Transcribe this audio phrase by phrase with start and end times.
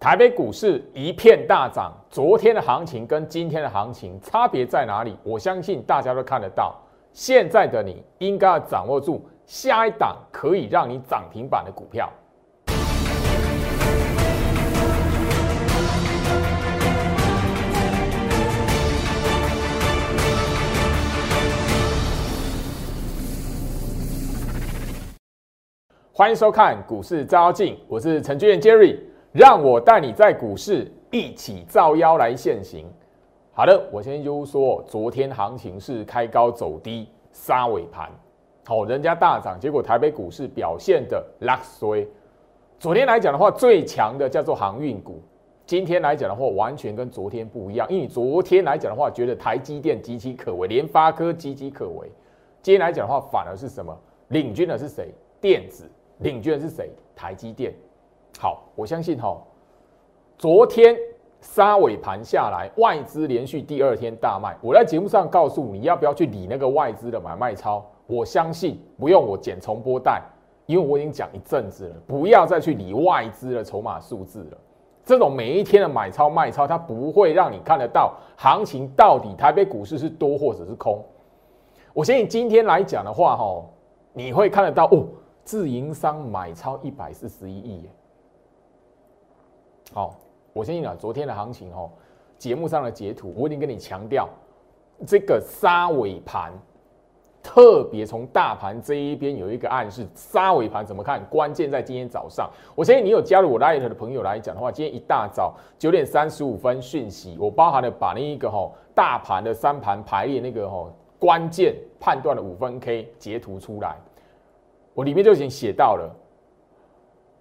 [0.00, 5.16] 台北股市一片大涨，昨天的行情跟今天的行情差别在哪里？
[5.24, 6.80] 我相信大家都看得到。
[7.12, 12.08] 现在的你应该要掌握住下一档可以让你涨停板的股票。
[26.12, 28.96] 欢迎收看股市照妖镜，我是陈俊彦 Jerry。
[29.38, 32.84] 让我带你在股市一起造妖来现行。
[33.52, 38.10] 好的，我先就说，昨天行情是开高走低，杀尾盘，
[38.66, 42.04] 好，人家大涨，结果台北股市表现的拉衰。
[42.80, 45.22] 昨天来讲的话，最强的叫做航运股，
[45.64, 47.86] 今天来讲的话，完全跟昨天不一样。
[47.88, 52.10] 因为昨天来讲的话，觉得台积电岌岌可危，联发科岌岌可危。
[52.60, 53.96] 今天来讲的话，反而是什么？
[54.30, 55.14] 领军的是谁？
[55.40, 56.90] 电子，领军的是谁？
[57.14, 57.72] 台积电。
[58.40, 59.36] 好，我相信哈，
[60.38, 60.96] 昨天
[61.40, 64.56] 杀尾盘下来，外资连续第二天大卖。
[64.62, 70.22] 我在节目上告诉你要不要去理那个外资的买卖超，我相信不用我剪重播带，
[70.66, 74.58] 因为我已经讲一阵子了，不要再去理外资的筹码数字了。
[75.04, 81.04] 这种每一天的买超卖超，它不会让你看得到行情到底台北股市是多或者是空。
[81.92, 83.64] 我相信今天来讲的话，哈，
[84.12, 85.04] 你会看得到哦，
[85.42, 87.88] 自营商买超一百四十一亿
[89.92, 90.14] 好，
[90.52, 91.90] 我相信啊，昨天的行情哦，
[92.36, 94.28] 节目上的截图，我已经跟你强调，
[95.06, 96.52] 这个杀尾盘，
[97.42, 101.24] 特别从大盘这一边有一个暗示，杀尾盘怎么看？
[101.30, 102.50] 关键在今天早上。
[102.74, 110.86] 我相信你有加入我 Light 的朋友来讲的话，今天一大早九点三十五分讯息，我包含了把那一个哈大盘的三盘排列那个哈
[111.18, 113.96] 关键判断的五分 K 截图出来，
[114.92, 116.14] 我里面就已经写到了。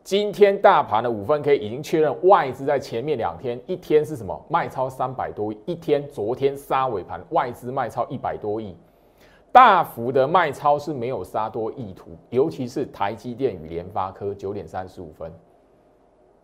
[0.08, 8.73] 今天大盘的五分 K 已经确认外资在前面两天一天是什么卖超三百多亿，一天昨天杀尾盘外资卖超一百多亿，
[9.52, 15.29] 大幅的卖超是没有杀多意图，尤其是台积电与联发科九点三十五分，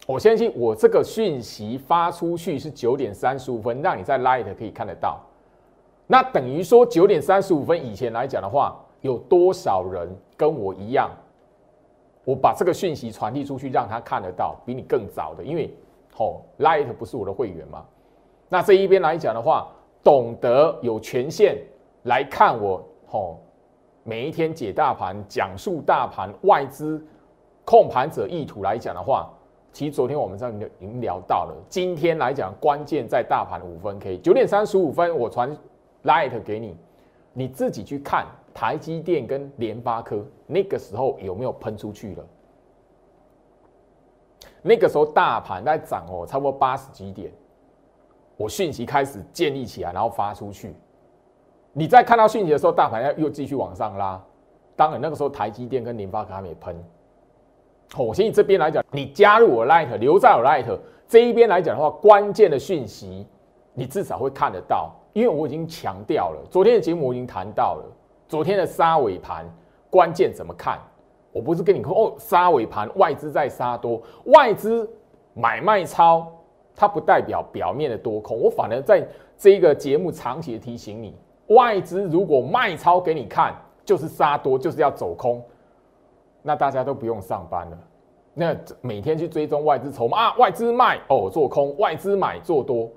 [0.07, 5.22] 我相信我这个讯息发出去是九点三十五分，让你在 Light 可以看得到，
[6.06, 11.09] 那等于说九点三十五分以前来讲的话，有多少人跟我一样？
[12.25, 15.73] 我把这个讯息传递出去，让他看得到，比你更早的，因为
[16.13, 17.84] 吼，Light 不是我的会员嘛。
[18.50, 19.67] 那这一边来讲的话，
[20.03, 21.57] 懂得有权限
[22.03, 23.39] 来看我吼，
[24.03, 27.06] 每一天解大盘、讲述大盘、外资
[27.66, 29.29] 控盘者意图来讲的话，
[29.72, 31.56] 其实昨天我们这已经聊到了。
[31.67, 35.57] 今天来讲，关键在大盘五分 K，九点三十五分，我传
[36.03, 36.78] Light 给你，
[37.33, 38.25] 你自己去看。
[38.53, 42.25] 台积电跟联发科那个时候有没有喷出去了？
[44.62, 47.31] 那个时候大盘在涨哦，差不多八十几点，
[48.38, 50.74] 我讯息开始建立起来，然后发出去。
[51.74, 54.22] 你在看到讯息的时候，大盘要又继续往上拉。
[54.75, 56.75] 当然那个时候台积电跟联发科还没喷。
[57.97, 63.28] 我相信这边来讲，你加入我 Light，留在我 Light 这一边来讲的话，关键的讯息
[63.74, 67.86] 你至少会看得到，因为我已经强调了，昨天的节目我已经谈到了。
[68.33, 69.45] 昨天的杀尾盘
[69.91, 70.79] 关键怎么看？
[71.31, 74.89] 我不是跟你说哦，杀尾盘外资在杀多，外资
[75.35, 76.25] 买卖超，
[76.75, 78.35] 它不代表表面的多空。
[78.35, 79.07] 我反而在
[79.38, 81.16] 这一个节目长期提醒你，
[81.49, 83.53] 外资如果卖超给你看，
[83.85, 85.39] 就是杀多，就是要走空，
[86.41, 87.77] 那大家都不用上班了。
[88.33, 92.89] 那每天去追踪外资筹码啊，外资卖哦做空，外资买做多，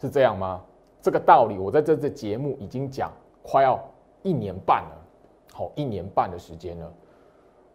[0.00, 0.58] 是这样吗？
[1.02, 3.12] 这个道理我在这次节目已经讲，
[3.42, 3.78] 快要。
[4.22, 4.96] 一年半了，
[5.52, 6.92] 好，一年半的时间了，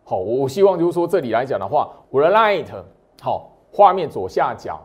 [0.04, 2.68] 好，我希望就是说这里来讲的话，我的 Light
[3.22, 4.80] 好，画面左下角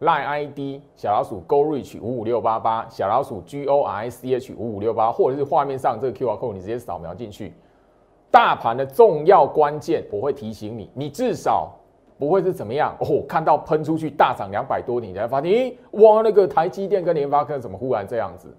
[0.00, 7.54] Light ID 小老鼠 Go Reach 五五六八八，小老鼠 G O R C H 五五六八，或者是画面上这个 QR code 你直接扫描进去，
[8.30, 11.72] 大盘的重要关键我会提醒你，你至少
[12.18, 18.54] 不会是怎么样哦，看到喷出去大涨两百多，你才发现，咦，哇，那个台积电跟联发科怎么忽然这样子？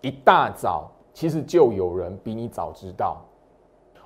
[0.00, 3.22] 一大早，其实就有人比你早知道。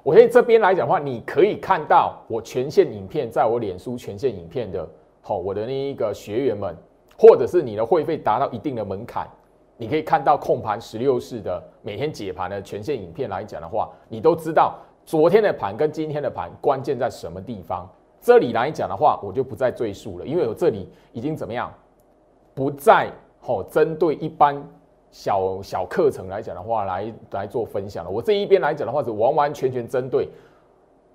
[0.03, 4.89] 我在这边来讲的话，你可以看到我全线影片，在我脸书全线影片的，
[5.21, 6.75] 好，我的那一个学员们，
[7.19, 9.29] 或者是你的会费达到一定的门槛，
[9.77, 17.87] 你可以看到控盘十六式的每天解盘的全线影片来讲的话，你都知道昨天的盘跟今天的盘关键在什么地方。
[18.23, 21.71] 这里来讲的话，我就不再赘述了，因为我这里已经怎么样，
[22.55, 24.67] 不再好针对一般。
[25.11, 28.11] 小小课程来讲的话，来来做分享了。
[28.11, 30.29] 我这一边来讲的话，是完完全全针对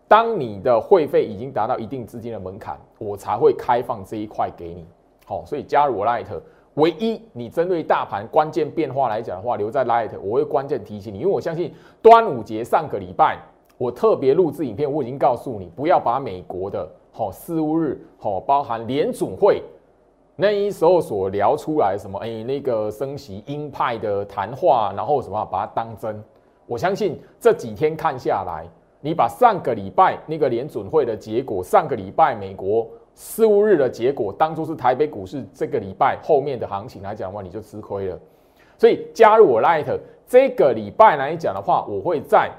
[0.07, 4.86] 当你的会费已经达到一定资金的门槛，我才会开放这一块给你。
[5.25, 6.25] 好，所以加入我 Light，
[6.75, 13.39] 唯一你针对大盘关键变化来讲的话，留在 Light，我会关键提醒你，因为我相信端午节上个礼拜
[13.77, 19.63] 我特别录制影片，我已经告诉你不要把美国的好四五日好包含联总会
[20.38, 26.22] 那一时候所聊出来什么哎那个升息鹰派的谈话，然后什么把它当真。
[26.68, 28.66] 我相信这几天看下来，
[29.00, 38.20] 你把上个礼拜那个联准会的结果，上个礼拜美国四五日的结果，当做是台北股市这个礼拜后面的行情来讲的话，你就吃亏了。
[38.78, 39.86] 所以加入我 Light
[40.28, 42.52] 这个礼拜来讲的话，我会在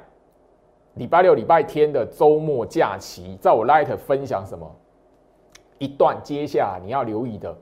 [0.94, 4.67] 礼拜六、礼拜天的周末假期，在我 Light 分享什么
[5.78, 7.56] 一段接下你要留意的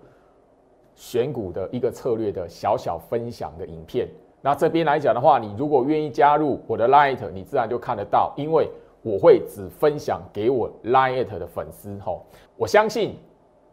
[0.95, 4.09] 选股的一个策略的小小分享的影片。
[4.41, 8.69] 那这边来讲的话，你如果愿意加入我的 Light，你自然就看得到，因为
[9.03, 11.99] 我会只分享给我 Light 的粉丝。
[11.99, 12.25] 吼，
[12.57, 13.17] 我相信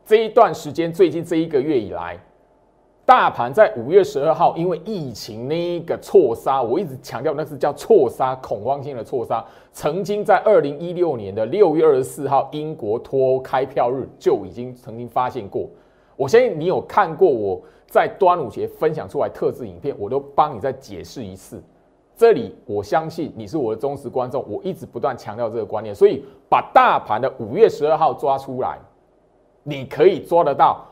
[0.05, 2.17] 这一段时间，最近这一个月以来，
[3.05, 9.43] 大盘在五月十二号，因为疫情那个错杀，我一直强调那是叫错杀，恐慌性的错杀。
[9.73, 15.67] 曾经在二零一六年的六月二十四号，英国脱欧开票日就已经曾经发现过。
[16.15, 17.61] 我相信你有看过我。
[17.87, 21.61] 在端午节分享出来特制影片，我都帮你再解释一次。
[22.15, 28.79] 这里我相信你是我的忠实观众，我一直不断强调这个观念，所以把大盘的五月十二号抓出来，
[29.63, 30.85] 你可以抓得到。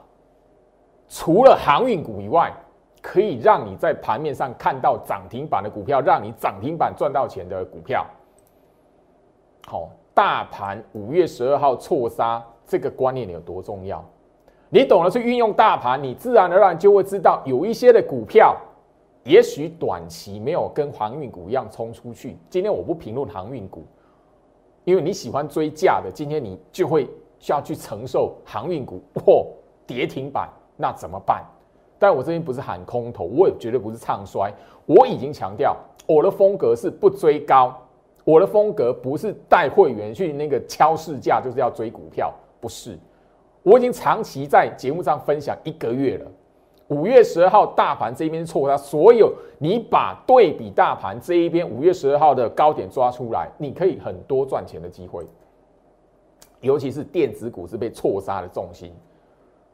[1.10, 2.54] 除了航运股以外，
[3.02, 8.06] 可以让你在盘面上看到涨停板的股票，让你涨停板赚到钱的股票。
[9.68, 14.04] 好，大盘五月十二号错杀这个观念有多重要？
[14.70, 18.56] 你懂得去运用大盘，你自然而然就会知道，有一些的股票，
[19.24, 22.38] 也许短期没有跟航运股一样冲出去。
[22.52, 23.84] 今天我不评论航运股，
[24.84, 27.10] 因为你喜欢追价的，今天你就会
[27.40, 29.48] 需要去承受航运股 或
[29.88, 30.48] 跌停板，
[30.82, 31.44] 那怎么办？
[32.00, 34.50] 但我这边不是喊空头，我也绝对不是唱衰。
[34.86, 35.76] 我已经强调，
[36.08, 37.78] 我的风格是不追高，
[38.24, 42.98] 我的风格不是带会员去那个敲市价，就是要追股票，不是。
[43.62, 46.32] 我已经长期在节目上分享一个月了。
[46.88, 55.28] 五月十二号大盘这边错，它所有你把对比大盘这一边五月十二号的高点抓出来，你可以很多赚钱的机会。
[56.62, 58.94] 尤其是电子股是被错杀的重心。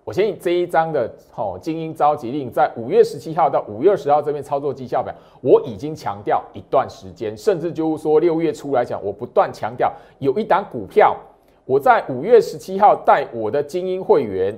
[0.06, 5.12] 我相信这一张的哦精英召集令在五月十七号到五月二十号这边操作绩效表，
[5.42, 11.18] 我已经强调一段时间，甚至就是说六月初来讲，我不断强调有一档股票。
[11.66, 14.56] 我在五月十七号带我的精英会员，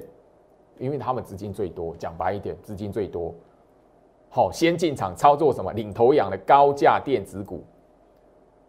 [0.77, 3.33] 因为他们资金最多，讲白一点，资金最多，
[4.29, 7.63] 好，先进场操作什么领头羊的高价电子股。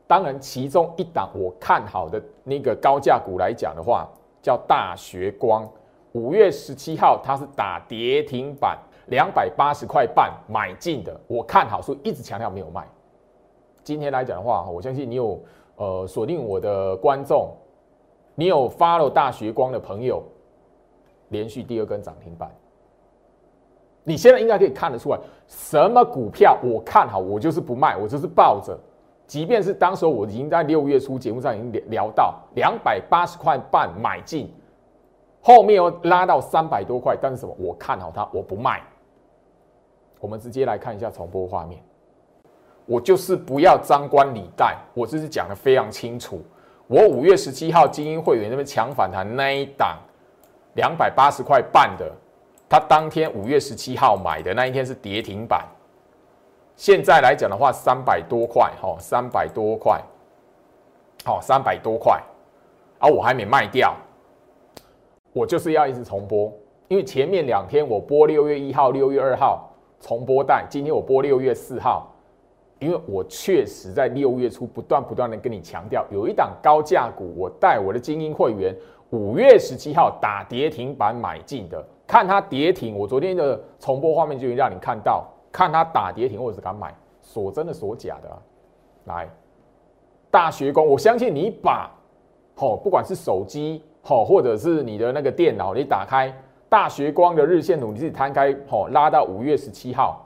[0.06, 4.08] 当然，其中一档我看好的那个高价股来讲的话，
[4.40, 5.69] 叫大学光。
[6.12, 12.87] 五月十七号它是打跌停板，两百八十块半买进的，我看好，所以一直强调没有卖。
[13.82, 15.43] 今天来讲的话，我相信你有
[15.76, 17.55] 呃锁定我的观众。
[18.34, 20.22] 你有发了大学光的朋友，
[21.31, 22.49] 连续第二根涨停板，
[24.04, 25.19] 你现在应该可以看得出来，
[25.49, 28.78] 什么股票我看好，我就是不卖，我就是抱着。
[29.26, 34.49] 即便是当时我已经在六月初节目上已经聊到两百八十块半买进，
[35.49, 37.57] 后面又拉到三百多块，但是什么？
[37.59, 38.83] 我看好它，我不卖。
[40.21, 41.83] 我们直接来看一下重播画面，
[42.85, 46.45] 我就是不要张冠李戴，我这是讲的非常清楚。
[46.87, 49.97] 我五月十七号精英会员那边抢反弹那一档
[50.75, 52.12] 两百八十块半的，
[52.69, 55.67] 他当天五月十七号买的那一天是跌停板，
[56.76, 59.99] 现在来讲的话三百多块，哈，三百多块，
[61.25, 62.23] 好，三百多块，
[62.99, 63.97] 啊，我还没卖掉，
[65.32, 66.52] 我就是要一直重播，
[66.88, 69.70] 因为前面两天我播六月一号、六月二号
[70.00, 72.12] 重播带，今天我播六月四号。
[72.80, 78.73] 因为我确实在六月初不断不断的跟你强调，有一档高价股，我带我的精英会员
[79.11, 88.42] 五月十七号打跌停板买进的，看它跌停，我昨天的重播画面就会让你看到，看它打跌停或者是敢买，锁真的锁假的，
[89.06, 89.28] 来，
[90.30, 91.90] 大学工，我相信你把，
[92.54, 96.33] 好，不管是手机好，或者是你的那个电脑，你打开
[96.69, 100.25] 大学光的日线图，你自己摊开，好，拉到五月十七号，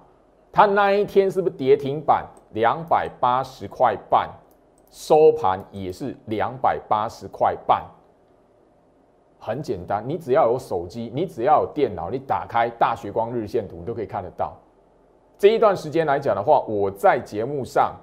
[0.53, 2.25] 它那一天是不是跌停板？
[2.53, 4.29] 两百八十块半，
[4.91, 7.83] 收盘也是两百八十块半。
[9.39, 14.53] 很简单，你只要有手机，你只要有电脑，你打开大学光日线图，你都可以看得到。
[15.39, 17.97] 这一段时间来讲的话，我在节目上，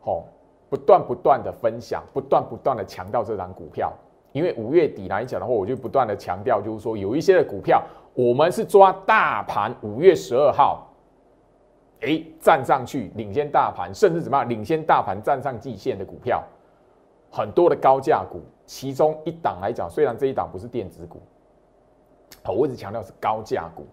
[0.00, 0.24] 好，
[0.68, 3.92] 不断不断的分享，不断不断的强调这张股票。
[4.32, 7.82] 因为五月底来讲的话，我就不断的强调，就是说有一些的股票，
[8.14, 10.86] 我们是抓大盘五月十二号，
[12.02, 16.44] 哎，站上去领先大盘，甚至怎么样，领先大盘站上季线的股票，
[17.30, 21.20] 很多的高价股，其中一档来讲，虽然这一档不是电子股，
[22.44, 23.84] 好，我一直强调是高价股，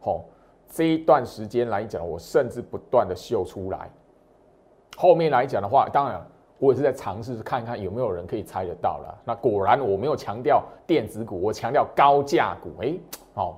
[0.00, 0.24] 好，
[0.68, 3.90] 这一段时间来讲，我甚至不断的秀出来，
[4.98, 6.22] 后面来讲的话，当然。
[6.58, 9.18] 我也是在尝试看看有没有人可以猜得到了。
[9.24, 12.70] 那果然我没有强调电子股，我强调高价股。
[12.82, 12.94] 哎，
[13.34, 13.54] 哦，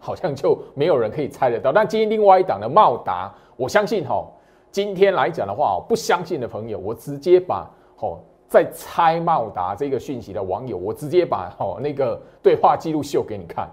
[0.00, 1.72] 好像就没有人可以猜得到。
[1.72, 4.26] 但今天另外一档的茂达，我相信哈，
[4.70, 7.70] 今天来讲的话，不相信的朋友，我直接把
[8.00, 13.68] 哦在猜茂达这个讯息的网友，我直接把哦那个对话记录秀给你看。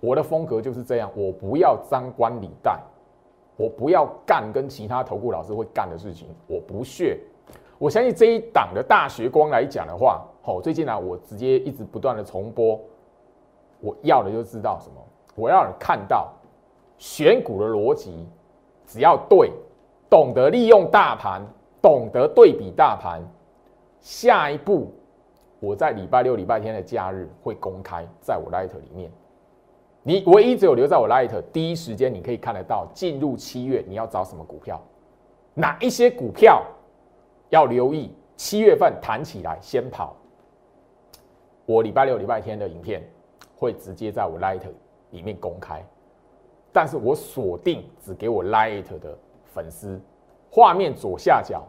[0.00, 2.80] 我的风格就是这样，我不要张冠李戴，
[3.56, 7.20] 我不要干跟其他投顾老师会干的事情，我不屑。
[7.82, 12.78] 我相信这一档的大学光来讲的话，好，最近呢，我直接一直不断的重播，
[13.80, 16.32] 我要的就知道什么，我要你看到
[16.96, 18.24] 选股的逻辑，
[18.86, 19.50] 只要对，
[20.08, 21.44] 懂得利用大盘，
[21.82, 23.20] 懂得对比大盘，
[24.00, 24.94] 下一步
[25.58, 29.10] 我在礼拜六、礼拜天的假日会公开在我 Light 里面，
[30.04, 34.80] 你唯一只有留在我 Light 第一时间，你可以看得到进入七月你要找什么股票，
[35.54, 36.62] 哪一些股票。
[37.52, 40.16] 要留意七月份弹起来先跑。
[41.66, 43.06] 我礼拜六、礼拜天的影片
[43.54, 44.62] 会直接在我 Light
[45.10, 45.84] 里面公开，
[46.72, 50.00] 但是我锁定只给我 Light 的粉丝。
[50.50, 51.62] 画面左下角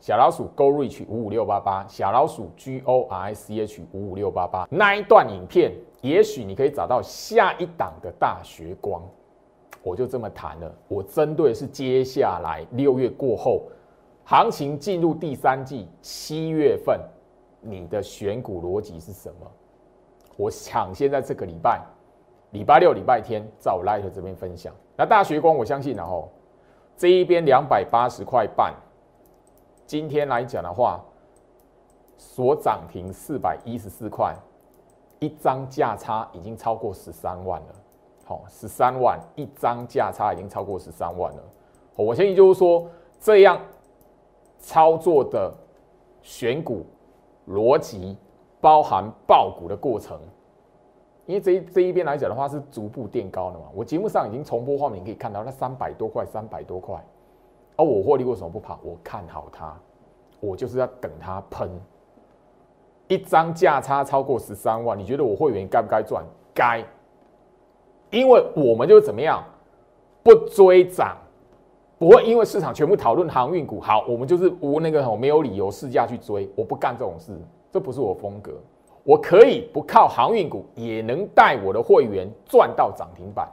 [0.00, 9.02] 小老鼠 Go Reach 五五六八八，小老鼠 G O R I C H 五五六八八那一段影片，也许你可以找到下一档的大学光。
[9.82, 13.62] 我就这么谈了，我针对是接下来六月过后。
[14.24, 17.00] 行情进入第三季，七月份，
[17.60, 19.50] 你的选股逻辑是什么？
[20.36, 21.82] 我抢先在这个礼拜，
[22.52, 24.72] 礼拜六、礼拜天，在我 Light 这边分享。
[24.96, 26.30] 那大学光，我相信然后
[26.96, 28.72] 这一边两百八十块半，
[29.84, 31.04] 今天来讲的话，
[32.16, 34.34] 所涨停四百一十四块，
[35.18, 37.74] 一张价差已经超过十三万了。
[38.24, 41.42] 好，十三万一张价差已经超过十三万了。
[41.96, 43.60] 我相信就是说这样。
[44.60, 45.52] 操作的
[46.22, 46.84] 选股
[47.48, 48.16] 逻辑
[48.60, 50.20] 包含爆股的过程，
[51.26, 53.64] 因为这一这一边来讲的话是逐步垫高的嘛。
[53.74, 57.02] 我节目上已经重播画面，可以看到那三百多块，三百多块。
[57.76, 58.78] 而我获利为什么不跑？
[58.82, 59.74] 我看好它，
[60.38, 61.70] 我就是要等它喷。
[63.08, 66.22] 一张价差超过十三万，你觉得我会员该不该赚？
[66.54, 66.84] 该，
[68.10, 69.42] 因为我们就怎么样，
[70.22, 71.16] 不追涨。
[72.00, 77.38] 不会因为市场全部讨论航运股，好，我们就是无那个我没有理由试驾去追，我不干这种事，
[77.70, 78.52] 这不是我风格。
[79.04, 83.46] 我可以不靠航运股，也能带我的会员赚到涨停板。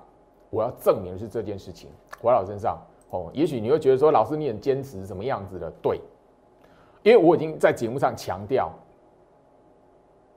[0.49, 1.89] 我要证明的是这件事情，
[2.21, 3.29] 回到身上哦。
[3.33, 5.69] 也许你会觉得说，老师你很坚持什么样子的？
[5.81, 5.99] 对，
[7.03, 8.71] 因为我已经在节目上强调，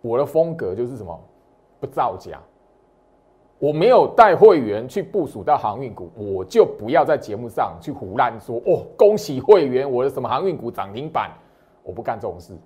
[0.00, 1.16] 我的风格就是什么，
[1.78, 2.40] 不造假。
[3.60, 11.30] 我没有带会员去部署到航运股，我就不要在节目上去胡乱说哦，恭喜会员，我的什么航运股涨停板，
[11.82, 12.56] 我不干这种事。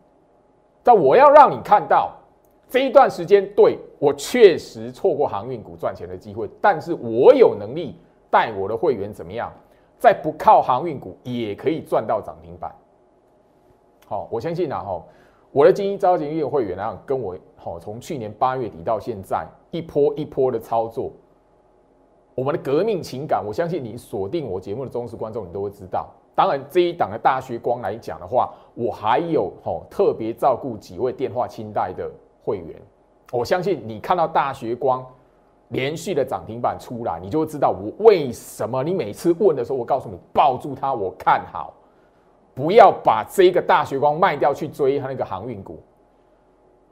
[0.85, 2.13] 但我要让你看到
[2.69, 7.99] 这一段时间，对我确实错过航运股赚钱的机会，但是我有能力
[8.31, 9.53] 带我的会员怎么样，
[9.99, 12.73] 在不靠航运股也可以赚到涨停板。
[14.07, 15.03] 好，我相信啊，哈，
[15.55, 19.47] 我的精英召集业会员啊，跟我好从去年八月底到现在。
[19.71, 21.13] 一波一波的操作，
[22.35, 26.09] 我们的革命情感，我相信你锁定我节目的忠实观众，你都会知道。
[26.35, 32.11] 当然，这一档的大学光来讲的话，我还有吼特别照顾几位电话清代的
[32.43, 32.83] 会员。
[33.31, 35.07] 我相信你看到大学光
[35.69, 38.83] 连续的涨停板出来，你就会知道我为什么。
[38.83, 41.73] 你每次问的时候，我告诉你抱住它，我看好，
[42.55, 45.83] 不要把这个大学光卖掉去追它那个航运股。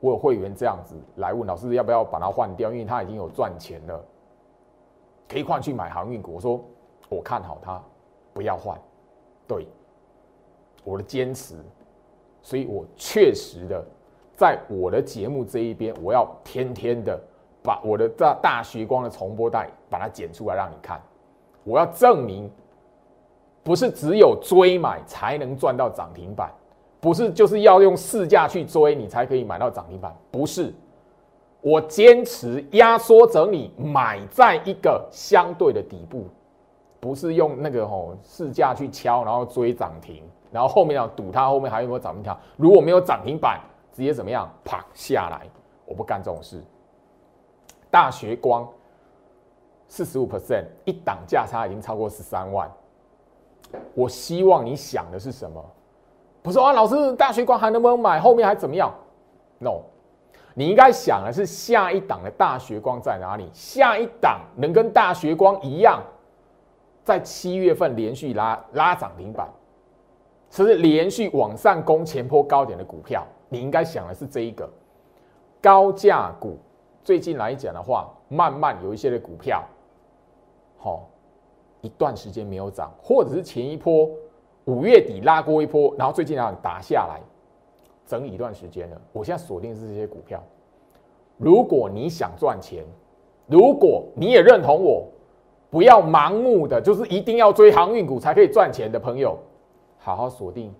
[0.00, 4.04] 我有会员这样子来问老师要不要把它换掉，因为他已经有赚钱了，
[5.28, 6.34] 可以换去买航运股。
[6.34, 6.60] 我说
[7.08, 7.80] 我看好它，
[8.34, 8.76] 不要换。
[9.46, 9.64] 对，
[10.82, 11.54] 我的坚持，
[12.42, 13.84] 所以我确实的
[14.34, 17.16] 在我的节目这一边，我要天天的
[17.62, 21.00] 把我的大大学光的重播带把它剪出来让你看。
[21.62, 22.50] 我要证明，
[23.62, 26.52] 不是只有追买才能赚到涨停板。
[27.00, 30.72] 不是就是要用市价去追你才可以买到涨停板，不是。
[31.60, 36.26] 我坚持压缩整理，买在一个相对的底部，
[37.00, 43.60] 不是用那个吼市价去敲，然后追涨停，然后后面要赌它后面还有没有涨停板，如果没有涨停板，
[43.92, 44.48] 直接怎么样？
[44.64, 45.46] 啪下来，
[45.84, 46.62] 我不干这种事。
[47.90, 48.68] 大学光
[49.88, 52.70] 四十五 percent，一档价差已经超过十三万。
[53.94, 55.64] 我希望你想的是什么？
[56.42, 58.18] 不是啊，老师，大学光还能不能买？
[58.18, 58.92] 后面还怎么样
[59.58, 59.82] ？No，
[60.54, 63.48] 你应该想的是下一档的大学光在哪里？
[63.52, 66.02] 下一档能跟大学光一样，
[67.04, 69.48] 在七月份连续拉拉涨停板，
[70.50, 74.68] 甚至连续往上攻前坡高点的股票，你应该想的是这一个
[75.60, 76.58] 高价股。
[77.04, 79.62] 最近来讲的话，慢慢有一些的股票，
[80.78, 81.08] 好
[81.82, 84.08] 一段时间没有涨，或者是前一波
[84.64, 87.20] 五月底拉过一波，然后最近啊打下来，
[88.06, 89.00] 整理一段时间了。
[89.12, 90.42] 我现在锁定是这些股票。
[91.36, 92.84] 如果你想赚钱，
[93.46, 95.06] 如果你也认同我，
[95.70, 99.36] 不要盲目的就是一定要追航运股才可以赚钱的朋友，
[99.98, 100.72] 好好锁定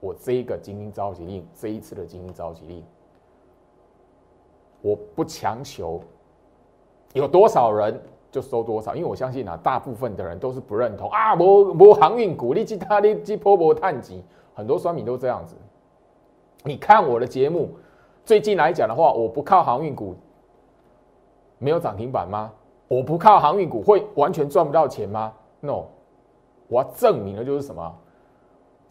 [0.00, 2.84] 我这一个精英召集令，这一次的精英召集令。
[4.82, 6.00] 我不强求，
[7.14, 8.00] 有多少人
[8.30, 14.22] 就收多少，因为我相信啊，大部分的人都是不认同啊，我我航运股，你其他的去波波探级，
[14.54, 15.56] 很多酸民都这样子。
[16.64, 17.70] 你看我的节目，
[18.24, 20.14] 最近来讲的话，我不靠航运股，
[21.58, 22.52] 没有涨停板吗？
[22.86, 25.84] 我不靠航运股会完全赚不到钱吗？No，
[26.68, 27.94] 我要证明的就是什么？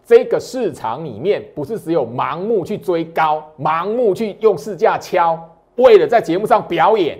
[0.05, 5.39] 这个市场里面不是只有盲目去追高，盲目去用市价敲。
[5.75, 7.19] 为了在节目上表演，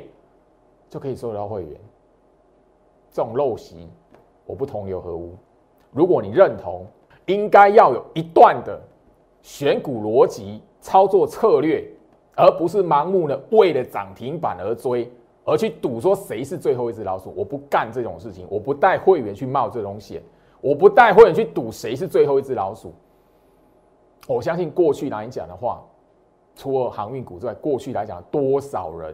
[0.90, 1.80] 就可以收得到会员，
[3.20, 3.90] 这种陋习，
[4.46, 5.36] 我不同流合污？
[5.92, 6.86] 如果你认同，
[7.26, 8.82] 应该要有一段的
[9.42, 11.86] 选股逻辑、操作策略，
[12.38, 15.12] 而不是盲目的为了涨停板而追，
[15.44, 17.34] 而去赌说谁是最后一只老鼠。
[17.36, 20.24] 我不干这种事情，我不带会员去冒这种险，
[20.62, 22.94] 我不带会员去赌谁是最后一只老鼠。
[24.28, 25.84] 我相信过去来讲的话。
[26.56, 29.14] 除了航运股之外，过去来讲，多少人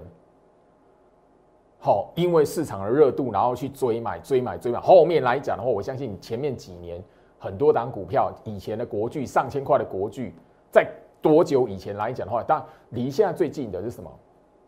[1.85, 4.79] 好，因为市场的热度，然后去追买、追买、追买。
[4.79, 6.99] 后面来讲的话，我相信前面几年
[7.37, 10.33] 很多档股票，以前的国巨上千块的国巨，
[10.71, 14.11] 在多久以前来讲的话，但离现在最近的是什么？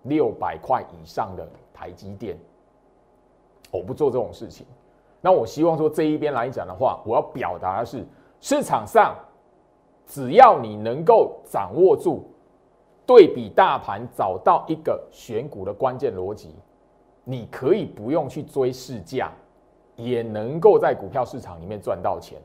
[0.03, 2.37] 六百块以上的台积电，
[3.71, 4.63] 我不做这种事情。
[5.19, 8.05] 那我希望说这一边来讲的话，我要表达的是，
[8.39, 9.15] 市场上
[10.05, 12.29] 只要你能够掌握住。
[13.07, 16.53] 对比大盘，找到一个选股的关键逻辑，
[17.29, 19.29] 你可以不用去追市价，
[19.97, 22.39] 也能够在股票市场里面赚到钱。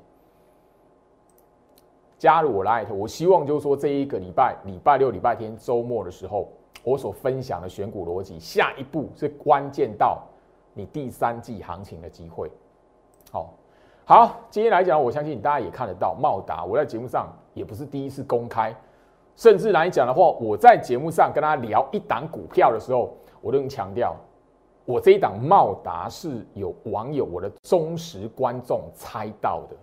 [2.19, 6.49] 加入我 Light，我希望就是说这一个礼拜，礼拜六、礼拜天、周末的时候，
[6.83, 10.21] 我所分享的选股逻辑，下一步是关键到
[10.75, 12.51] 你第三季行情的机会。
[13.31, 13.55] 好，
[14.05, 18.75] 好，今天来讲，我相信大家也看得到，茂达，我在节目上也不是第一次公开。
[19.37, 24.17] 甚至来讲的话，我在节目上跟大家聊一档股票的时候，我都强调，
[24.85, 29.77] 我这一档茂达是有网友我的忠实观众猜到的。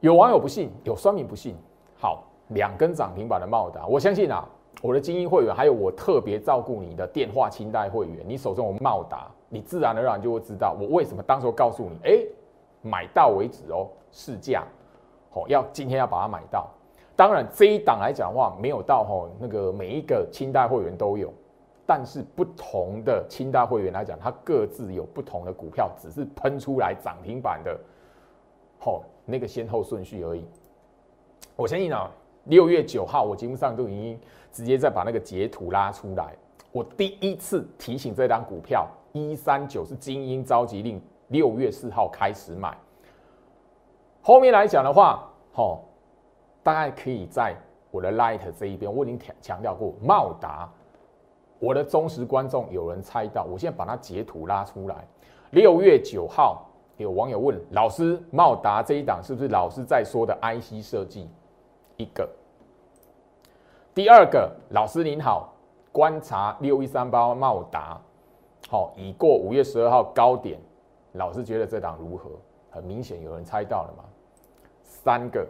[0.00, 1.54] 有网友不信，有酸民不信。
[1.96, 4.48] 好，两根涨停板的茂达，我相信啊，
[4.80, 12.24] 我的精英会员还有我特别照顾你的电话清代会员，你手中有茂达，你自然而然就会知道我为什么当时告诉你，哎，
[12.80, 14.64] 买到为止哦，市价，
[15.30, 16.66] 好，要今天要把它买到。
[17.16, 21.34] 当然，这一档来讲的话，没有到吼那个每一个清代会员都有，
[21.88, 27.80] 但是不同的清大会员来讲，它各自有不同的股票，只是喷出来涨停板的，
[28.78, 30.46] 吼那个先后顺序而已。
[31.56, 32.10] 我相信啊，
[32.44, 34.20] 六月九号我节目上都已经
[34.52, 36.36] 直接再把那个截图拉出来。
[36.72, 42.76] 我第一次提醒这张股票一三九是精英召集令，六月四号开始买。
[44.20, 45.84] 后面来讲的话，吼。
[46.60, 47.56] 大概可以在
[47.90, 50.70] 我的 Light 这一边，我已经强强调过，茂达，
[51.58, 55.06] 我的忠实观众有人猜到，我现在把它截图拉出来。
[55.50, 56.66] 六月九号，
[56.96, 61.28] 有网友问老师，茂达这一档是不是老师在说的 IC 设计？
[61.96, 62.28] 一个，
[63.94, 65.52] 第二个，老师您好，
[65.90, 68.00] 观察六一三八茂达，
[68.68, 70.60] 好，已过五月十二号高点，
[71.12, 72.30] 老师觉得这档如何？
[72.70, 74.04] 很明显有人猜到了嘛？
[74.84, 75.44] 三个。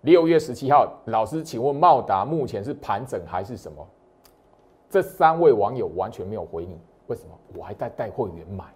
[0.00, 3.86] 六月十七号，老师，请问茂达目前是盘整还是什么？
[4.92, 7.30] 这三位网友完全没有回你，为什么？
[7.56, 8.66] 我还在带会员买。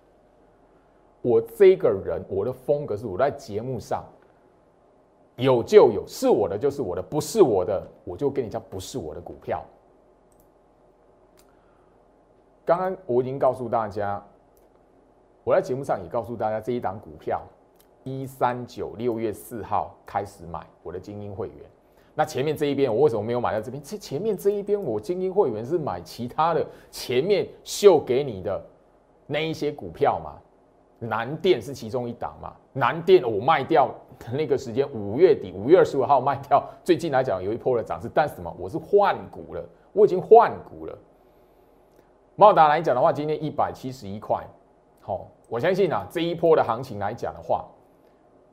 [1.21, 4.03] 我这个人，我的风格是我在节目上
[5.37, 9.63] 有就有，是我的就是我的，不是我的我就跟你讲不是我的股票。
[12.65, 14.25] 刚刚我已经告诉大家，
[15.45, 17.43] 我在节目上也告诉大家这一档股票
[18.05, 21.57] 一三九六月四号开始买我的精英会员。
[22.19, 23.81] 那前面这一边我为什么没有买到这边？
[23.83, 28.61] 这前面这一边我精英会员是买其他的，前面秀给你的
[29.27, 30.33] 那一些股票嘛。
[30.99, 32.55] 南电是其中一档嘛？
[32.73, 33.95] 南电我卖掉
[34.33, 38.51] 那个时间五月底五月二十五号卖掉，最近来讲有一波的涨势，但是什么？
[38.59, 40.99] 我是换股了，我已经换股了。
[42.35, 44.43] 茂达来讲的话，今天一百七十一块，
[45.03, 47.67] 好，我相信啊，这一波的行情来讲的话，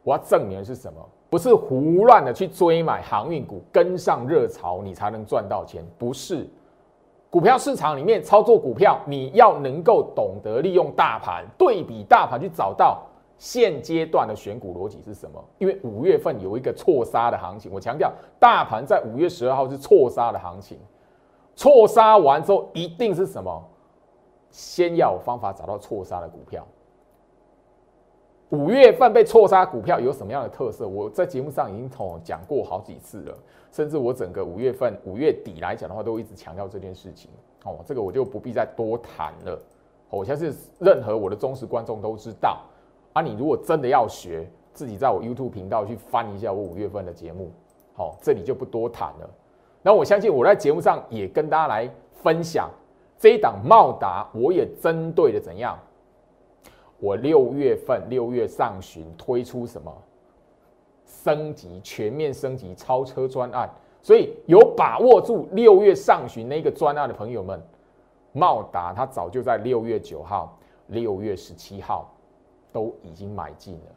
[0.04, 1.10] 我要证明的是什么？
[1.34, 6.48] 不是胡乱的去追买航运股，跟上热潮你才能赚到钱，不是。
[7.32, 13.02] 股票市场里面操作股票，你要能够懂得利用大盘对比大盘去找到
[13.40, 15.44] 现阶段的选股逻辑是什么。
[15.58, 20.78] 因为五月份有一个错杀的行情，我强调大盘在五月十二号是错杀的行情，
[21.56, 23.60] 错杀完之后一定是什么？
[24.52, 26.64] 先要有方法找到错杀的股票。
[28.54, 30.88] 五月份被错杀股票有什么样的特色？
[30.88, 33.36] 我在节目上已经同讲过好几次了，
[33.72, 37.32] 甚至我整个五月份五月底来讲的话，都一直强调这件事情。
[37.66, 39.60] 哦，这个我就不必再多谈了。
[40.12, 42.62] 我相信任何我的忠实观众都知道。
[43.14, 47.52] 啊，你如果真的要学，自己在我 YouTube 频道去翻一下我五月份的节目。
[47.96, 49.28] 好，这里就不多谈了。
[49.82, 51.90] 那我相信我在节目上也跟大家来
[52.22, 52.70] 分享
[53.18, 55.76] 这一档茂达，我也针对的怎样？
[57.00, 59.94] 我六月份六月上旬推出什么
[61.06, 63.70] 升级全面升级超车专案，
[64.02, 67.62] 所以有把握住六月上旬那个专案的朋友们，
[68.32, 72.10] 茂达它早就在六月九号、六月十七号
[72.72, 73.92] 都已经买进了，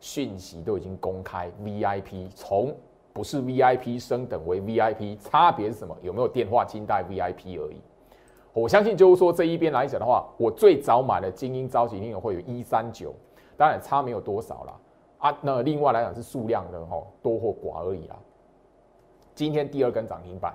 [0.00, 2.74] 讯息都已经公开，VIP 从
[3.12, 5.96] 不是 VIP 升等为 VIP，差别是什么？
[6.02, 7.80] 有没有电话金带 VIP 而已。
[8.52, 13.14] 我相信就是说这一边来讲的话，我最早买的精英召集令会有一三九，
[13.56, 14.80] 当然差没有多少了
[15.18, 15.38] 啊。
[15.40, 18.16] 那另外来讲是数量的哈多或寡而已啦。
[19.34, 20.52] 今天第二根涨停板，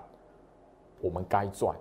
[0.99, 1.73] 我们该赚，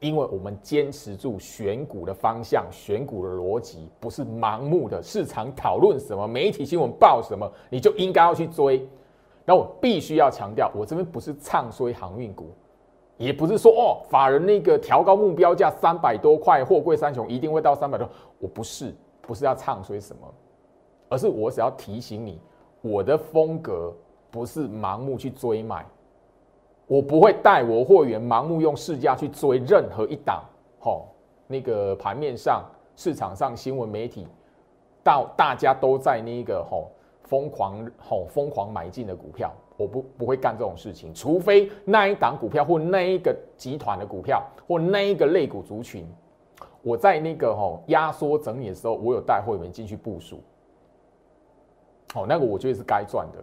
[0.00, 8.88] 因为我们坚持住选股的方向、选股的逻辑，不是盲目的市场讨论什么、媒体新闻报什么，你就应该要去追。
[9.44, 12.46] 那我必须要强调，我这边不是唱衰航运股。
[13.16, 18.08] 也不是说哦，法人那个调高目标价三百多块，货柜三雄一定会到三百多。
[18.38, 20.22] 我不是，不是要唱衰什么，
[21.08, 22.40] 而是我只要提醒你，
[22.80, 23.94] 我的风格
[24.30, 25.86] 不是盲目去追买，
[26.86, 30.42] 我不会带我货源盲目用市价去追任何一档。
[30.80, 31.06] 吼，
[31.46, 32.64] 那个盘面上、
[32.96, 34.26] 市场上、新闻媒体
[35.02, 36.90] 到大家都在那个吼
[37.22, 39.52] 疯狂吼疯狂买进的股票。
[39.76, 46.06] 我不不会干这种事情，除非那一档股票或那一个集团的股票或那一个类股族群，
[46.82, 50.40] 我在那个吼压缩整理的时候，我有带会员进去部署，
[52.12, 53.42] 好，那个我觉得是该赚的。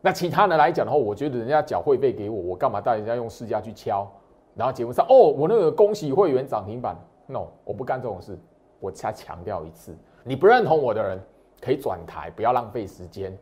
[0.00, 4.10] 那其他人来讲的话，我觉得人家缴会费给我，我干嘛带人家用市价去敲？
[4.56, 8.38] 然后节目上哦，我那个恭喜会员涨停板，no，我不干这种事。
[8.80, 11.20] 我再强调一次，你不认同我的人
[11.60, 13.38] 可以转台，不要浪费时间。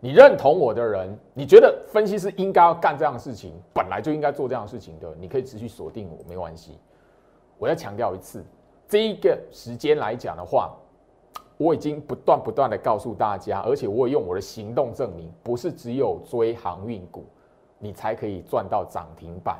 [0.00, 6.78] 你认同我的人，你觉得分析师应该要干这样的事情，本来就应该做这样的事情的，你可以持续锁定我，没关系。
[7.58, 8.44] 我要强调一次，
[8.86, 10.72] 这一个时间来讲的话，
[11.56, 17.24] 我已经不断不断的告诉大家，而且我也用我的行动证明，不是只有追航运股，
[17.80, 19.58] 你才可以赚到涨停板。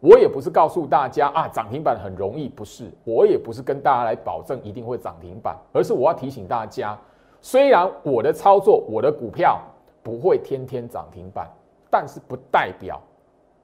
[0.00, 2.90] 我也不是告诉大家啊，涨停板很容易，不是。
[3.04, 6.98] 我也不是跟大家来保证一定会涨停板，而是我要提醒大家。
[7.40, 9.60] 虽然我的操作，我的股票
[10.02, 11.48] 不会天天涨停板，
[11.90, 13.00] 但是不代表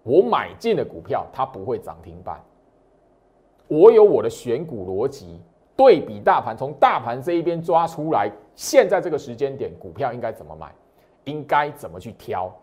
[0.03, 2.41] 我买进的股票它不会涨停板。
[3.67, 5.41] 我有我的选股逻辑，
[5.75, 10.73] 对比大盘，从大盘这一边抓出来，现在这个时间点股票应该怎么买，
[11.25, 12.55] 应该怎么去挑，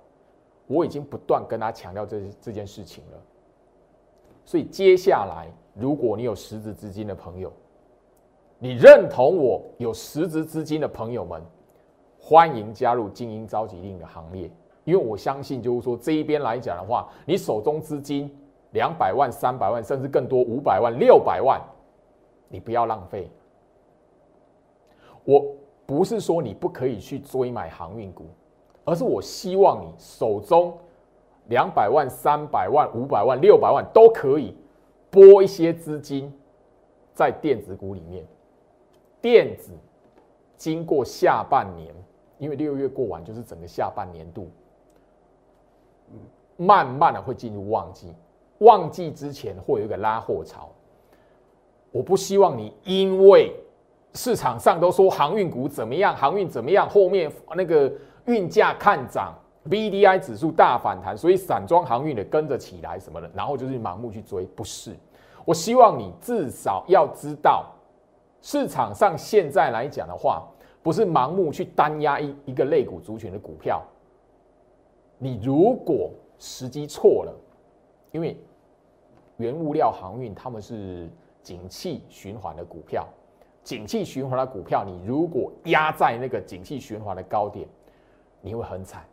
[0.68, 3.18] 我已经不断跟他强调这这件事情了。
[4.46, 7.52] 所以接下来，如果你有实质资金的朋友，
[8.64, 11.42] 你认同我有实质资金的朋友们，
[12.20, 14.48] 欢迎加入精英召集令的行列。
[14.84, 18.32] 因为我相信，就是说这一边来讲的话，你手中资金
[18.74, 21.60] 两百万、三百万，甚至更多五百万、六百万，
[22.50, 23.32] 你不要浪费。
[25.26, 25.44] 我
[25.88, 28.26] 不是说你不可以去追买航运股，
[28.86, 30.78] 而是我希望你手中
[31.48, 34.56] 两百万、三百万、五百万、六百万都可以
[35.10, 36.32] 拨一些资金
[37.12, 38.24] 在电子股里面。
[39.22, 39.72] 电子
[40.58, 41.94] 经过下半年，
[42.38, 44.50] 因为六月过完就是整个下半年度，
[46.58, 48.14] 慢慢的会进入旺季。
[48.60, 50.70] 旺季之前会有一个拉货潮。
[51.92, 53.54] 我不希望你因为
[54.14, 57.92] 市场上都说航运股怎么样，航运怎么样，后面那个
[58.26, 59.34] 运价看涨
[59.70, 64.96] ，B D I 指数大反弹，所以散装航运的跟着起来什么的，然后就是盲目去追，不是。
[65.44, 67.66] 我希望你至少要知道，
[68.42, 70.48] 市场上现在来讲的话，
[70.82, 73.84] 不是盲目去单压一一个类股族群的股票。
[75.18, 77.34] 你如果时机错了，
[78.12, 78.36] 因为
[79.38, 81.08] 原物料航运他们是
[81.44, 83.08] 景气循环的股票，
[83.64, 87.68] 景气循环的股票，你如果压在那个景气循环的高点，
[88.42, 89.06] 你会很惨。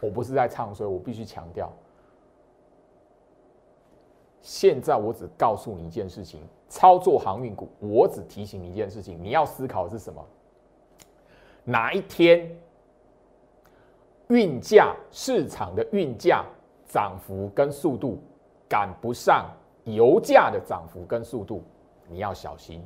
[0.00, 1.70] 我不是在唱衰，我必须强调。
[4.40, 10.24] 现在我只告诉你一件事情：操作航运股，我只提醒你一件事情，你要思考的是什么？
[11.64, 12.48] 哪一天
[14.28, 16.44] 运价市场的运价
[16.86, 18.18] 涨幅跟速度
[18.68, 19.50] 赶不上
[19.84, 21.62] 油价的涨幅跟速度，
[22.08, 22.84] 你要小心。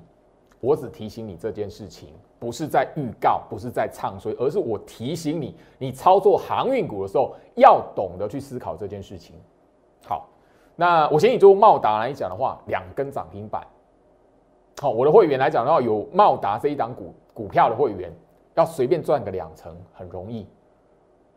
[0.61, 9.35] 我只提醒你这件事情，不是在预告，不是在唱衰，而是我提醒你，你操作航运股的时候要懂得去思考这件事情。
[10.07, 10.30] 好。
[10.81, 13.63] 那我先以做茂达来讲的话，两根涨停板。
[14.81, 18.11] 好，我的会员来讲的话，有茂达这一档股股票的会员，
[18.55, 20.47] 要随便赚个两成很容易。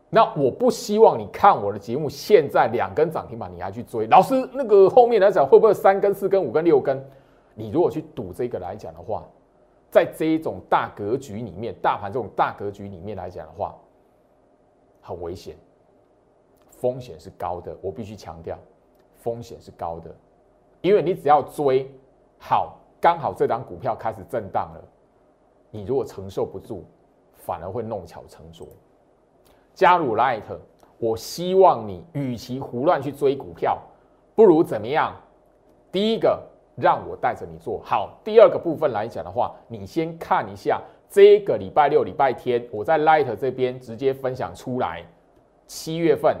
[0.08, 7.06] 那我不希望你看我的节目，现在两根涨停板你还去追，老师那个后面来讲会不会三根、四根、五根、六根？
[7.54, 9.24] 你如果去赌这个来讲的话，
[9.90, 13.74] 在这一种大格局里面，大盘这种大格局里面来讲的话，
[15.02, 15.54] 很危险，
[16.70, 18.56] 风险是高的，我必须强调。
[19.24, 20.14] 风险是高的，
[20.82, 21.90] 因为你只要追
[22.38, 24.84] 好，刚好这档股票开始震荡了，
[25.70, 26.84] 你如果承受不住，
[27.32, 28.68] 反而会弄巧成拙。
[29.72, 30.42] 加入 Light，
[30.98, 33.78] 我希望你与其胡乱去追股票，
[34.34, 35.16] 不如怎么样？
[35.90, 36.38] 第一个，
[36.76, 45.02] 让我带着你做好；第二个部分来讲的话，你先看一下这个礼拜六、礼拜天，我在 Light 这边直接分享出来，
[45.66, 46.36] 七月份。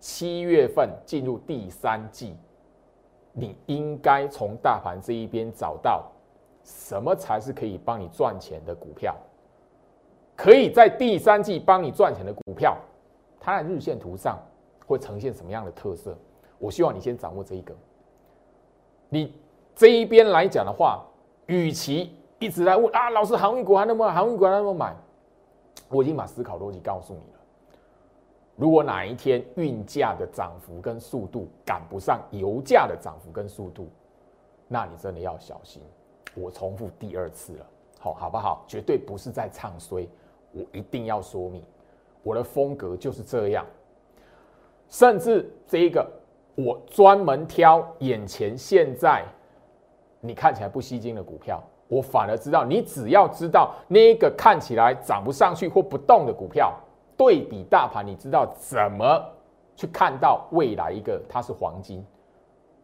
[0.00, 2.34] 七月份进入第三季，
[3.32, 6.10] 你应该从大盘这一边找到
[6.64, 9.14] 什么才是可以帮你赚钱的股票，
[10.34, 12.76] 可以在第三季帮你赚钱的股票，
[13.38, 14.38] 它在日线图上
[14.86, 16.16] 会呈现什么样的特色？
[16.58, 17.74] 我希望你先掌握这一个。
[19.10, 19.34] 你
[19.74, 21.04] 这一边来讲的话，
[21.46, 24.96] 与其一直来问啊，老师航运股还能不能航运股还能不能买？
[25.88, 27.39] 我已经把思考逻辑告诉你了。
[28.60, 33.88] 如果哪一天运价的涨幅跟速度赶不上油价的涨幅跟速度，
[34.68, 35.80] 那你真的要小心。
[36.34, 37.66] 我重复第二次了，
[37.98, 38.62] 好好不好？
[38.68, 40.06] 绝对不是在唱衰，
[40.52, 41.64] 我一定要说明，
[42.22, 43.64] 我的风格就是这样。
[44.90, 46.06] 甚至这一个，
[46.54, 49.24] 我专门挑眼前现在
[50.20, 56.78] 你看起来不吸睛的股票，我反而知道，你只要知道那一个看起来涨不上去或不动的股票。
[57.20, 59.22] 对比大盘，你知道怎么
[59.76, 62.02] 去看到未来一个它是黄金？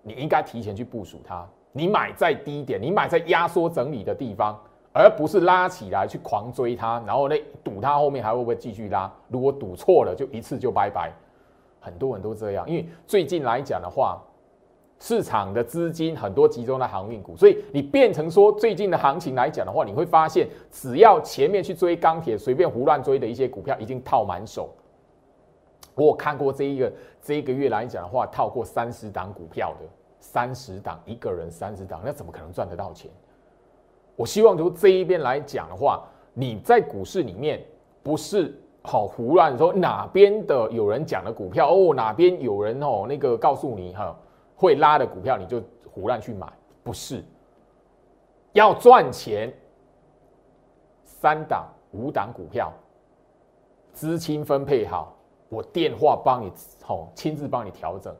[0.02, 1.42] 你应该提前去部署它。
[1.72, 4.54] 你买在低点，你买在压缩整理的地方，
[4.92, 9.10] 而不是拉起来去狂追它，然后呢赌它后面还会不会继续拉？
[9.28, 11.10] 如果赌错了，就一次就拜拜。
[11.80, 14.20] 很多人都这样，因为最近来讲的话。
[14.98, 24.70] 市场的资金很多集中在航运股，所以你变成说最近的行情来讲的话，你会发现只要前面去追钢铁，随便胡乱追的一些股票已经套满手。
[25.94, 29.86] 我看过这一个这一个月来讲的话，套过三十档股票的，
[30.18, 33.10] 三十档一个人三十档，那怎么可能赚得到钱？
[34.16, 37.62] 我希望就这一边来讲的话，你在股市里面
[38.02, 44.16] 不是好胡乱说哪边的有人讲的股票哦，哪边有人哦那个告诉你哈。
[44.56, 46.50] 会拉的股票你就胡乱去买，
[46.82, 47.22] 不是
[48.52, 49.52] 要赚钱。
[51.18, 52.70] 三档、五档股票，
[53.92, 55.16] 资金分配好，
[55.48, 56.52] 我电话帮你，
[56.84, 58.14] 吼，亲自帮你调整，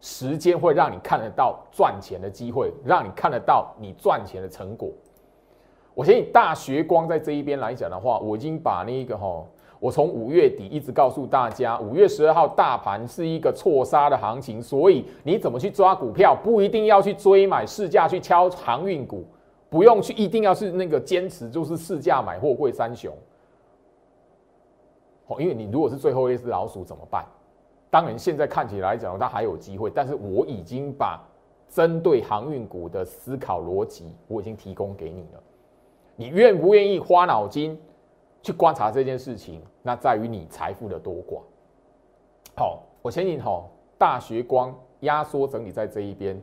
[0.00, 4.90] 时间会让你看得到赚钱的机会，让你看得到你赚钱的成果。
[5.94, 9.48] 我相信大学光在这一边来讲的话，我已经把那一个吼。
[9.80, 19.24] 我从五月底一直告诉大家，五月十二号大盘是一个错杀的行情，所以你怎么去抓股票，不一定要去追买市价去敲航运股，
[19.70, 23.14] 不用去一定要是那个坚持就是市价买货柜三雄。
[25.28, 27.24] 哦，因为你如果是最后一只老鼠怎么办？
[27.90, 31.22] 当然现在看起来讲它还有机会，但是我已经把
[31.68, 35.42] 针对航运股的思考逻辑我已经提供给你了，
[36.16, 37.78] 你愿不愿意花脑筋？
[38.42, 41.42] 去观察这件事情，那在于你财富的多寡。
[42.56, 46.40] 好，我先引吼大学光压缩整理在这一边。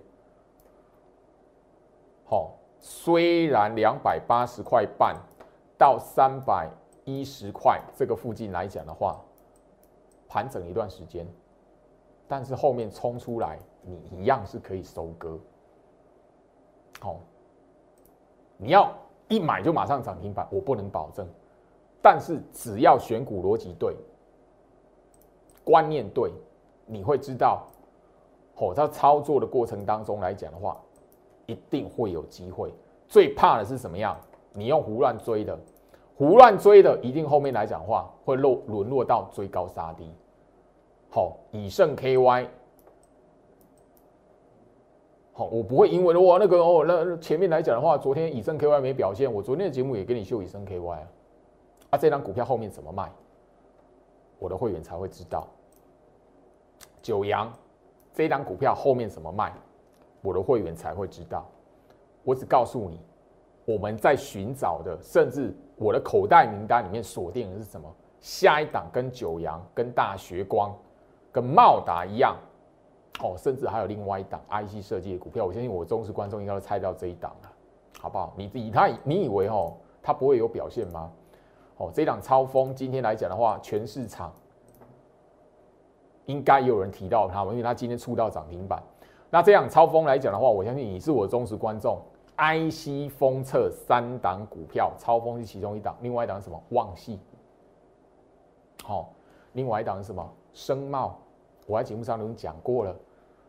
[2.25, 5.15] 好，虽然两百八十块半
[5.77, 6.69] 到三百
[7.03, 9.21] 一十块这个附近来讲的话，
[10.27, 11.27] 盘整一段时间，
[12.27, 15.39] 但是后面冲出来，你一样是可以收割。
[16.99, 17.19] 好，
[18.58, 18.91] 你要
[19.27, 21.27] 一买就马上涨停板，我不能保证，
[22.05, 23.95] 但是只要选股逻辑对，
[25.63, 26.31] 观念对，
[26.85, 27.65] 你会知道，
[28.57, 30.79] 哦，在操作的过程当中来讲的话，
[31.47, 32.71] 一定会有机会。
[33.07, 34.15] 最怕的是什么样？
[34.53, 35.57] 你用胡乱追的，
[36.15, 40.07] 胡乱追的，一定后面来讲话会落沦落到追高杀低。
[41.09, 42.47] 好，以盛 KY。
[45.33, 51.07] 好，我不会因为哇那个哦，那前面来讲的话，昨天以盛 KY 没表现，我昨天的节目也给你秀以盛 KY 啊，
[51.95, 53.10] 啊，这张股票后面怎么卖，
[54.38, 55.47] 我的会员才会知道。
[57.01, 57.51] 九阳
[58.13, 59.53] 这张股票后面怎么卖，
[60.21, 61.45] 我的会员才会知道。
[62.23, 62.99] 我只告诉你，
[63.63, 67.89] 我们在寻找的，甚至我的口袋名单里面锁定的是什么？
[68.19, 70.75] 下一档跟九阳、跟大学光、
[71.31, 72.36] 跟茂达一样。
[73.21, 77.51] 哦，甚至还有另外一档 IC 设计的股票，我相信我忠实观众应该都猜到这一档了，
[78.01, 78.34] 好不好？
[78.36, 81.10] 你以他你以为哦，他不会有表现吗？
[81.77, 84.33] 哦，这档超风今天来讲的话，全市场
[86.25, 88.81] 应该有人提到它，因为它今天触到涨停板。
[89.29, 91.99] 那这样超风来讲的话，我相信你是我忠实观众
[92.38, 96.63] ，IC 封测三档股票，超风是其中一档，另外一档是什么？
[96.69, 97.19] 旺系。
[98.83, 99.09] 好，
[99.53, 100.33] 另外一档是什么？
[100.53, 101.17] 声茂。
[101.67, 102.95] 我在节目上都讲过了，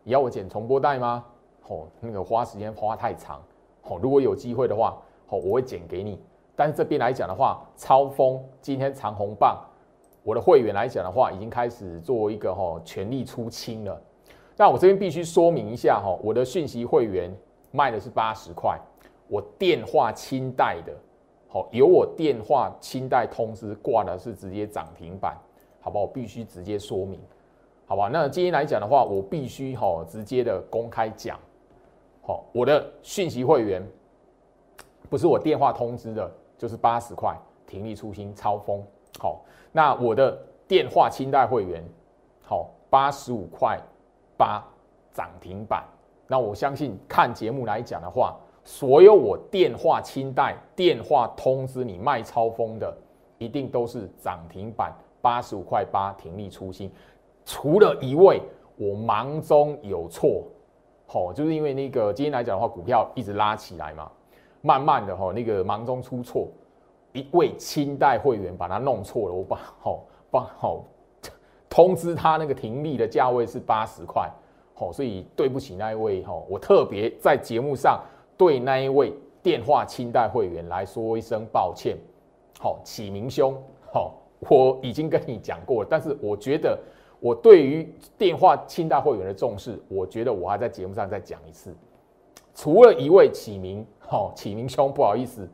[0.03, 1.25] 你要我剪重播带吗？
[1.69, 3.41] 哦，那个花时间花太长。
[3.83, 4.97] 哦，如果有机会的话，
[5.29, 6.19] 哦，我会剪给你。
[6.57, 9.63] 但是这边来讲的话，超风今天长红棒，
[10.25, 14.01] 我的会员来讲的话，已经开始做一个哈全力出清了。
[14.57, 17.31] 那我这边必须说明一下哈，我的讯息会员
[17.73, 18.81] 卖的是八十块，
[19.29, 20.93] 我电话清代的，
[21.47, 25.37] 好，有我电话清代通知挂的是直接涨停板，
[25.79, 26.05] 好不好？
[26.05, 27.21] 我必须直接说明。
[27.85, 31.39] 好吧，那今天来讲的话，我必须哈直接的公开讲，
[32.23, 33.87] 好，我的讯息会员
[35.09, 38.83] 不是我电话通知的，就是八十块停利出新超风，
[39.19, 41.85] 好，那我的电话清代会员，
[42.43, 43.79] 好八十五块
[44.37, 44.65] 八
[45.13, 45.85] 涨停板，
[46.27, 52.97] 那我相信看节目来讲的话，所有我电话清代电话通知你卖超风的，
[53.39, 56.91] 一定都是涨停板八十五块八停利出新。
[57.45, 58.43] 除了一位，
[58.77, 60.43] 我忙中有错，
[61.07, 64.11] 好，就是因为那个今天来讲的话，股票一直拉起来嘛，
[64.67, 66.49] 慢慢的哈，那个忙中出错，
[67.13, 70.85] 一位清代会员把它弄错了，我把好把好
[71.71, 74.29] 通知他那个停利的价位是八十块，
[74.75, 78.03] 好，所以对不起那一位哈，我特别在节目上
[78.37, 81.97] 对那一位电话清代会员来说一声抱歉，
[82.59, 83.57] 好，启明兄，
[83.93, 86.79] 好，我已经跟你讲过了，但是我觉得。
[87.19, 91.75] 我对于电话清代会员的重视，我觉得我还在节目上再讲一次。
[92.55, 95.49] 除了一位启明，好启明兄，不好意思，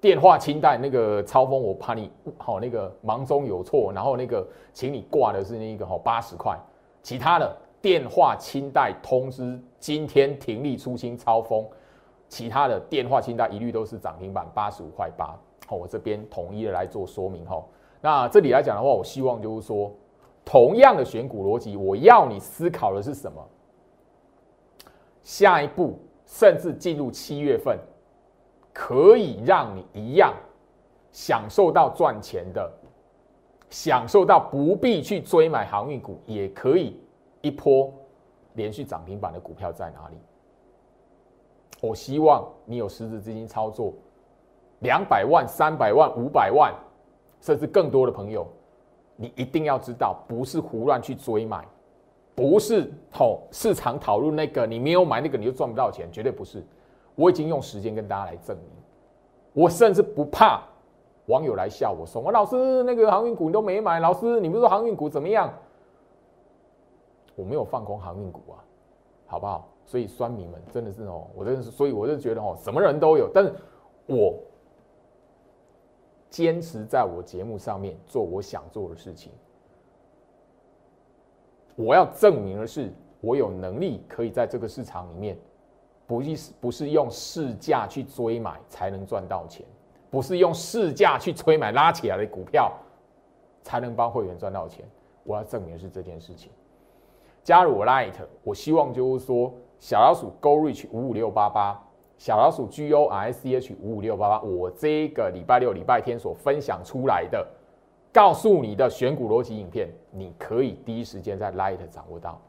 [0.00, 6.58] 电话清单那个超风，我怕你好那个忙中有错，然后那个请你挂的是那个好八十块，
[7.02, 11.66] 其他的电话清单通知今天停利出清超风，
[12.28, 15.38] 其他的电话清单一律都是涨停板八十五块八。
[15.66, 17.62] 好，我这边统一的来做说明哈。
[18.00, 19.92] 那这里来讲的话，我希望就是说。
[20.42, 23.46] 同样的选股逻辑，我要你思考的是什么？
[25.22, 27.78] 下一步，甚至进入七月份，
[28.72, 30.34] 可以让你一样
[31.12, 32.72] 享受到赚钱的，
[33.68, 37.00] 享受到不必去追买航运股，也可以
[37.40, 37.92] 一波
[38.54, 40.16] 连续涨停板的股票在哪里？
[41.80, 43.94] 我希望你有实质资金操作，
[44.80, 46.74] 两百万、三百万、五百万，
[47.40, 48.46] 甚至更多的朋友。
[49.16, 51.66] 你一定要知道，不是胡乱去追买，
[52.34, 56.64] 不是吼市场讨论那个，你没有买那个你就赚不到钱，绝对不是。
[57.20, 58.66] 我已经用时间跟大家来证明，
[59.52, 60.62] 我甚至不怕
[61.26, 65.52] 网友来笑我说：“我老师那个航运股你都没买，老师你不是说航运股怎么样？”
[67.36, 68.64] 我没有放空航运股啊，
[69.26, 69.68] 好不好？
[69.84, 73.52] 所以酸民们真的是哦，我真的是，所以我就觉得哦，什么人都有，但是
[74.06, 74.34] 我。
[76.30, 79.32] 坚持在我节目上面做我想做的事情。
[81.74, 85.36] 我要证明的是，我有能力可以在这个市场里面，
[86.10, 89.64] 不是不是用市价去追买才能赚到钱，
[90.10, 92.72] 不是用市价去追买拉起来的股票
[93.62, 94.84] 才能帮会员赚到钱。
[95.22, 96.50] 我要证明是这件事情。
[97.44, 101.80] 加入我 Light，我希望就是说，小老鼠 Go Reach 五五六八八，
[102.18, 107.46] 小老鼠 G O R S C H 五五六八八，我这个礼拜六、礼拜天所分享出来的，
[108.12, 112.42] 告诉你的选股逻辑影片，你可以第一时间在 Light 掌握到。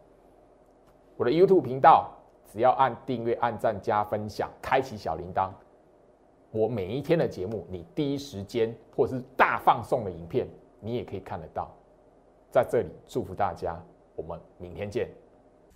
[1.16, 2.10] 我的 YouTube 频道，
[2.52, 5.50] 只要按订阅、按赞、加分享、开启小铃铛，
[6.52, 10.46] 我每一天的节目，你第一时间或是大放送的影片，
[10.82, 11.72] 你也可以看得到。
[12.52, 13.82] 在这里祝福大家，
[14.18, 15.08] 我们明天见。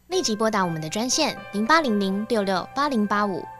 [0.09, 3.41] 立即拨打我们的专线零八零零六六八零八五